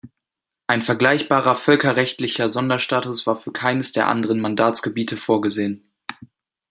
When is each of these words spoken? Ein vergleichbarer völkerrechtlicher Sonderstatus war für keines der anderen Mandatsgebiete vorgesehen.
Ein 0.65 0.81
vergleichbarer 0.81 1.55
völkerrechtlicher 1.55 2.49
Sonderstatus 2.49 3.27
war 3.27 3.35
für 3.35 3.51
keines 3.51 3.91
der 3.91 4.07
anderen 4.07 4.41
Mandatsgebiete 4.41 5.15
vorgesehen. 5.15 5.91